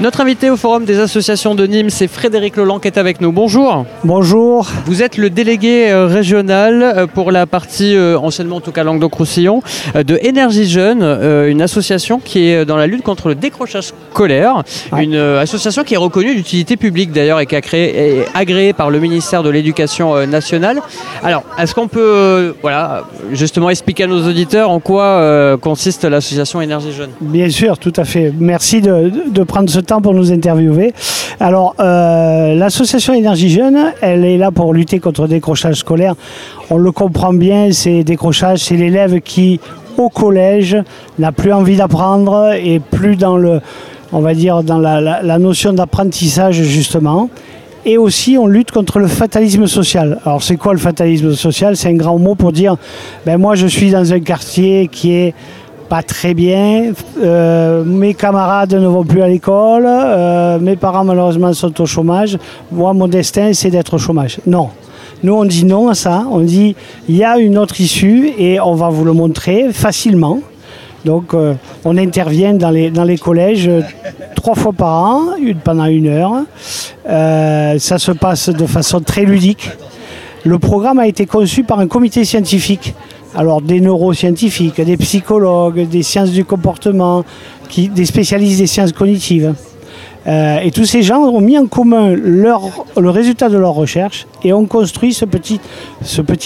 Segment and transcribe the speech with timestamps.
[0.00, 3.32] Notre invité au Forum des associations de Nîmes, c'est Frédéric Leland qui est avec nous.
[3.32, 3.84] Bonjour.
[4.04, 4.64] Bonjour.
[4.86, 8.84] Vous êtes le délégué euh, régional euh, pour la partie, euh, anciennement en tout cas
[8.84, 9.60] Languedoc-Roussillon,
[9.96, 11.02] de Énergie Jeune,
[11.48, 14.62] une association qui est dans la lutte contre le décrochage scolaire.
[14.96, 18.90] Une association qui est reconnue d'utilité publique d'ailleurs et qui a créé, est agréée par
[18.90, 20.80] le ministère de l'Éducation nationale.
[21.24, 26.92] Alors, est-ce qu'on peut voilà, justement expliquer à nos auditeurs en quoi consiste l'association Énergie
[26.92, 28.32] Jeune Bien sûr, tout à fait.
[28.38, 30.92] Merci de, de prendre ce temps pour nous interviewer.
[31.40, 36.14] Alors, euh, l'association Énergie Jeune, elle est là pour lutter contre le décrochage scolaire.
[36.70, 39.60] On le comprend bien, c'est décrochage, c'est l'élève qui,
[39.96, 40.76] au collège,
[41.18, 43.60] n'a plus envie d'apprendre et plus dans le,
[44.12, 47.30] on va dire, dans la, notion d'apprentissage justement.
[47.86, 50.18] Et aussi, on lutte contre le fatalisme social.
[50.26, 51.76] Alors, c'est quoi le fatalisme social?
[51.76, 52.76] C'est un grand mot pour dire,
[53.24, 55.34] ben moi, je suis dans un quartier qui est
[55.88, 56.92] pas très bien.
[57.20, 59.84] Euh, mes camarades ne vont plus à l'école.
[59.86, 62.38] Euh, mes parents, malheureusement, sont au chômage.
[62.70, 64.38] Moi, mon destin, c'est d'être au chômage.
[64.46, 64.68] Non.
[65.22, 66.24] Nous, on dit non à ça.
[66.30, 66.76] On dit
[67.08, 70.40] il y a une autre issue et on va vous le montrer facilement.
[71.04, 73.70] Donc, euh, on intervient dans les, dans les collèges
[74.34, 75.22] trois fois par an,
[75.64, 76.32] pendant une heure.
[77.04, 79.70] ça se passe de façon très ludique.
[80.44, 82.94] Le programme a été conçu par un comité scientifique
[83.38, 87.24] alors des neuroscientifiques, des psychologues, des sciences du comportement,
[87.76, 89.54] des spécialistes des sciences cognitives.
[90.26, 94.52] Euh, et tous ces gens ont mis en commun le résultat de leur recherche et
[94.52, 95.60] ont construit ce petit,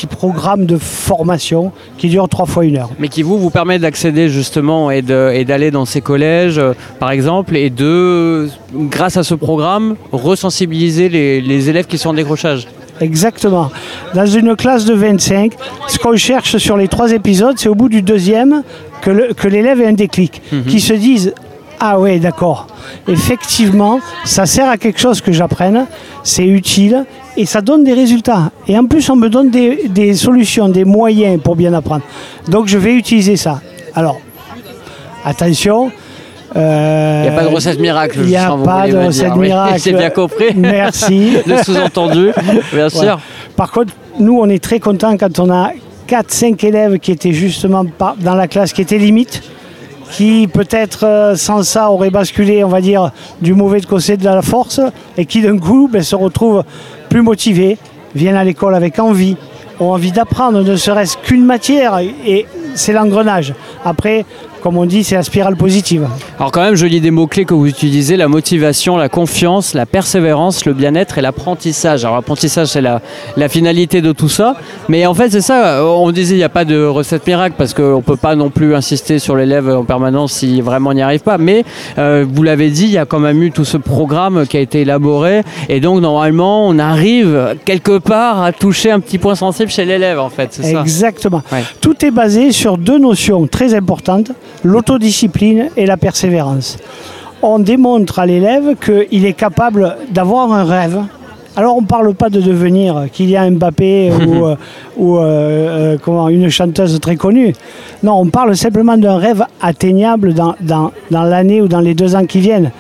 [0.07, 2.91] programme de formation qui dure trois fois une heure.
[2.99, 7.71] Mais qui vous, permet d'accéder justement et d'aller dans ces collèges, euh, par exemple, et
[7.71, 12.67] de, grâce à ce programme, resensibiliser les élèves qui sont en décrochage.
[13.03, 13.71] Exactement.
[14.15, 15.53] Dans une classe de 25,
[15.89, 18.63] ce qu'on cherche sur les trois épisodes, c'est au bout du deuxième
[19.01, 20.65] que l'élève ait un déclic, mhm.
[20.65, 21.35] qui se dise
[21.85, 22.69] ah ouais, d'accord.
[23.09, 25.87] Effectivement, ça sert à quelque chose que j'apprenne,
[26.23, 27.05] c'est utile
[27.37, 28.53] et ça donne des résultats.
[28.69, 32.05] Et en plus, on me donne des, des solutions, des moyens pour bien apprendre.
[32.49, 33.61] Donc, je vais utiliser ça.
[33.97, 34.21] Alors,
[35.25, 35.91] attention,
[36.55, 38.19] il n'y a pas de recette miracle.
[38.23, 39.81] Il n'y a pas de recette miracle.
[39.83, 40.47] J'ai bien compris.
[40.57, 41.39] Merci.
[41.47, 42.31] Le sous-entendu,
[42.73, 43.19] bien sûr.
[43.57, 45.71] Par contre, nous, on est très contents quand on a
[46.09, 47.85] 4-5 élèves qui étaient justement
[48.21, 49.43] dans la classe qui étaient limite,
[50.11, 54.25] qui peut-être euh, sans ça auraient basculé, on va dire, du mauvais de côté de
[54.25, 54.81] la force,
[55.17, 56.65] et qui d'un coup ben, se retrouvent
[57.09, 57.79] plus motivés,
[58.15, 59.37] viennent à l'école avec envie,
[59.81, 63.55] ont envie d'apprendre, ne serait-ce qu'une matière, et c'est l'engrenage.
[63.85, 64.25] Après,
[64.63, 66.07] comme on dit, c'est la spirale positive.
[66.39, 69.87] Alors quand même, je lis des mots-clés que vous utilisez, la motivation, la confiance, la
[69.87, 72.05] persévérance, le bien-être et l'apprentissage.
[72.05, 73.03] Alors l'apprentissage, c'est la,
[73.37, 74.55] la, finalité de tout ça.
[74.89, 77.75] Mais en fait, c'est ça, on disait, il n'y a pas de recette miracle parce
[77.75, 81.23] qu'on ne peut pas non plus insister sur l'élève en permanence si vraiment n'y arrive
[81.23, 81.39] pas.
[81.39, 81.65] Mais
[81.99, 84.61] euh, vous l'avez dit, il y a quand même eu tout ce programme qui a
[84.61, 85.43] été élaboré.
[85.69, 90.21] Et donc, normalement, on arrive quelque part à toucher un petit point sensible chez l'élève,
[90.21, 90.61] en fait.
[90.63, 91.43] Exactement.
[91.81, 94.31] Tout est basé sur deux notions très importantes
[94.65, 96.79] l'autodiscipline et la persévérance.
[97.43, 101.03] On démontre à l'élève qu'il est capable d'avoir un rêve.
[101.57, 104.57] Alors on ne parle pas de devenir Kylian Mbappé ou, euh,
[104.97, 107.53] ou euh, euh, comment, une chanteuse très connue.
[108.03, 112.15] Non, on parle simplement d'un rêve atteignable dans, dans, dans l'année ou dans les deux
[112.15, 112.71] ans qui viennent.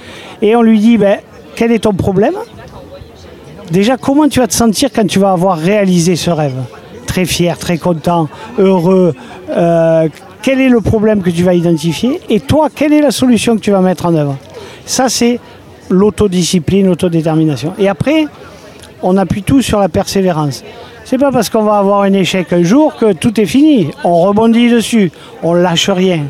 [0.40, 1.18] Et on lui dit, ben,
[1.56, 2.34] quel est ton problème?
[3.70, 6.56] Déjà, comment tu vas te sentir quand tu vas avoir réalisé ce rêve?
[7.06, 8.28] Très fier, très content,
[8.58, 9.14] heureux,
[10.42, 13.60] quel est le problème que tu vas identifier et toi, quelle est la solution que
[13.60, 14.36] tu vas mettre en œuvre?
[14.84, 15.38] Ça, c'est
[15.88, 17.75] l'autodiscipline, l'autodétermination.
[17.78, 18.26] Et après,
[19.02, 20.64] on appuie tout sur la persévérance.
[21.04, 23.91] C'est pas parce qu'on va avoir un échec un jour que tout est fini.
[24.04, 25.10] On rebondit dessus,
[25.42, 26.25] on lâche rien.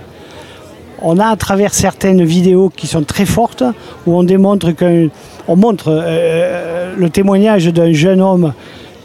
[1.00, 3.64] On a à travers certaines vidéos qui sont très fortes
[4.06, 5.10] où on démontre que,
[5.48, 8.52] on montre euh, le témoignage d'un jeune homme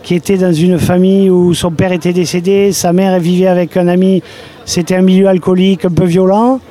[0.07, 3.89] qui était dans une famille où son père était décédé, sa mère vivait avec un
[3.89, 4.23] ami,
[4.63, 6.61] c'était un milieu alcoolique un peu violent.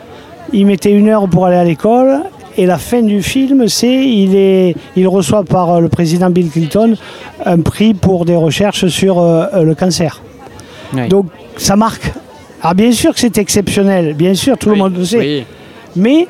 [0.54, 2.20] Il mettait une heure pour aller à l'école
[2.56, 6.96] et la fin du film, c'est il il reçoit par le président Bill Clinton
[7.44, 10.22] un prix pour des recherches sur euh, le cancer.
[11.10, 11.26] Donc
[11.58, 12.10] ça marque.
[12.62, 15.44] Alors bien sûr que c'est exceptionnel, bien sûr, tout le monde le sait.
[15.94, 16.26] Mais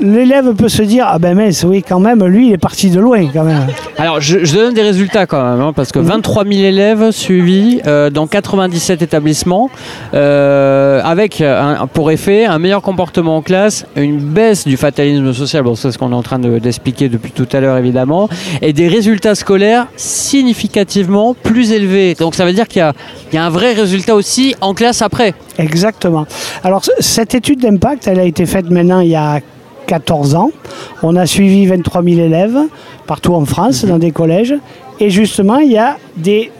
[0.00, 3.00] l'élève peut se dire Ah ben mais oui, quand même, lui, il est parti de
[3.00, 3.66] loin quand même.
[3.98, 6.52] Alors, je, donne des résultats quand même, hein, parce que 23 mhm.
[6.52, 9.70] 000 élèves suivis euh, dans 97 établissements,
[10.14, 11.42] euh, avec
[11.92, 15.98] pour effet un meilleur comportement en classe, une baisse du fatalisme social, bon, c'est ce
[15.98, 18.28] qu'on est en train d'expliquer depuis tout à l'heure évidemment,
[18.60, 22.14] et des résultats scolaires significativement plus élevés.
[22.14, 22.82] Donc, ça veut dire qu'il
[23.32, 25.34] y, y a un vrai résultat aussi en classe après.
[25.58, 26.26] Exactement.
[26.64, 29.40] Alors, cette étude d'impact, elle a été faite maintenant il y a
[29.92, 30.50] 14 ans.
[31.02, 32.58] On a suivi 23 000 élèves
[33.06, 34.54] partout en France, dans des collèges.
[35.00, 36.50] Et justement, il y a des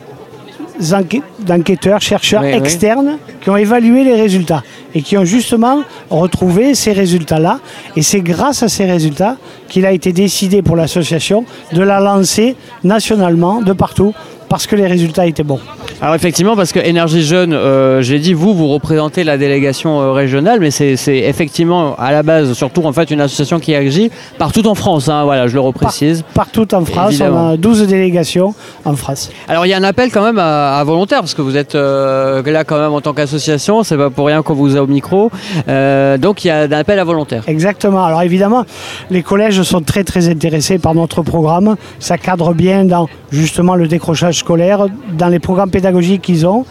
[1.49, 4.63] enquêteurs, chercheurs externes qui ont évalué les résultats
[4.95, 7.61] et qui ont justement retrouvé ces résultats-là.
[7.97, 9.37] Et c'est grâce à ces résultats
[9.69, 12.55] qu'il a été décidé pour l'association de la lancer
[12.85, 14.13] nationalement, de partout,
[14.53, 15.61] parce que les résultats étaient bons.
[16.03, 20.13] Alors effectivement, parce que Énergie Jeune, euh, j'ai dit, vous, vous représentez la délégation euh,
[20.13, 24.67] régionale, mais c'est effectivement à la base, surtout en fait, une association qui agit partout
[24.67, 25.09] en France.
[25.09, 26.23] Hein, voilà, je le reprécise.
[26.35, 28.55] partout en France, on a 12 délégations
[28.85, 29.31] en France.
[29.49, 32.43] Alors il y a un appel quand même à, volontaires, parce que vous êtes euh,
[32.43, 35.31] là quand même en tant qu'association, c'est pas pour rien qu'on vous a au micro.
[35.67, 37.45] donc il y a un appel à volontaires.
[37.47, 38.05] Exactement.
[38.05, 38.67] Alors évidemment,
[39.11, 41.77] les collèges sont très très intéressés par notre programme.
[42.01, 46.65] Ça cadre bien dans justement le décrochage dans les programmes pédagogiques qu'ils ont.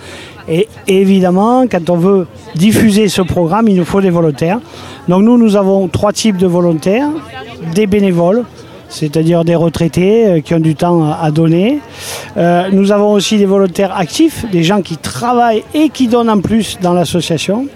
[0.48, 4.60] Et évidemment, quand on veut diffuser ce programme, il nous faut des volontaires.
[5.08, 7.10] Donc nous, nous avons trois types de volontaires.
[7.76, 8.44] Des bénévoles,
[8.92, 11.80] c'est-à-dire des retraités euh, qui ont du temps à donner.
[12.38, 16.42] Euh, nous avons aussi des volontaires actifs, des gens qui travaillent et qui donnent en
[16.42, 17.68] plus dans l'association.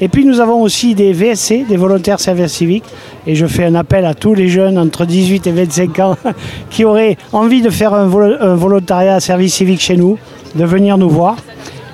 [0.00, 2.84] Et puis nous avons aussi des VSC, des volontaires services civiques.
[3.26, 6.16] Et je fais un appel à tous les jeunes entre 18 et 25 ans
[6.70, 10.18] qui auraient envie de faire un, volontariat service civique chez nous,
[10.56, 11.36] de venir nous voir.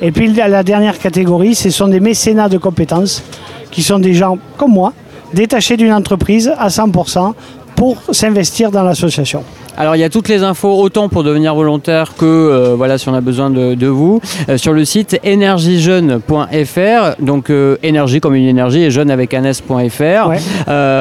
[0.03, 3.23] Et puis la dernière catégorie, ce sont des mécénats de compétences,
[3.71, 4.95] qui sont des gens comme moi,
[5.35, 7.35] détachés d'une entreprise à 100%
[7.81, 9.43] pour s'investir dans l'association.
[9.79, 13.09] Alors il y a toutes les infos autant pour devenir volontaire que euh, voilà si
[13.09, 18.49] on a besoin de, vous euh, sur le site énergiejeune.fr donc euh, énergie comme une
[18.49, 20.31] énergie et jeune avec un s.fr.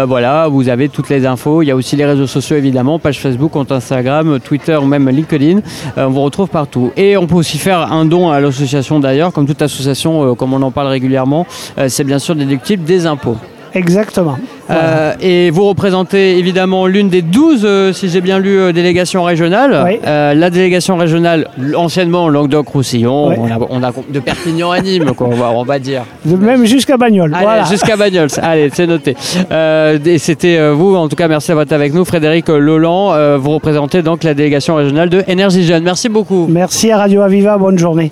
[0.08, 3.20] voilà, vous avez toutes les infos, il y a aussi les réseaux sociaux évidemment, page
[3.20, 5.60] Facebook, compte Instagram, Twitter ou même LinkedIn.
[5.98, 9.46] on vous retrouve partout et on peut aussi faire un don à l'association d'ailleurs, comme
[9.46, 11.46] toute association comme on en parle régulièrement,
[11.90, 13.36] c'est bien sûr déductible des impôts.
[13.74, 14.38] Exactement.
[14.70, 19.24] Euh, et vous représentez évidemment l'une des 12, euh, si j'ai bien lu, euh, délégations
[19.24, 20.00] régionales.
[20.04, 23.34] la délégation régionale, anciennement Languedoc-Roussillon,
[23.70, 26.04] on, a, de Perpignan à Nîmes, quoi, on, va, dire.
[26.26, 27.32] même jusqu'à Bagnols.
[27.42, 27.64] Voilà.
[27.66, 28.30] Jusqu'à Bagnols.
[28.42, 29.16] Allez, c'est noté.
[29.52, 32.06] et c'était vous, en tout cas, merci d'avoir été avec nous.
[32.06, 35.84] Frédéric Loland, vous représentez donc la délégation régionale de Énergie Jeune.
[35.84, 36.48] Merci beaucoup.
[36.50, 38.12] Merci à Radio Aviva, bonne journée.